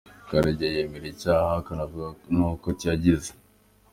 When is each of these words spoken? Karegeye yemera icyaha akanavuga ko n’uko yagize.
Karegeye 0.29 0.71
yemera 0.77 1.07
icyaha 1.13 1.51
akanavuga 1.61 2.07
ko 2.17 2.25
n’uko 2.35 2.67
yagize. 2.89 3.29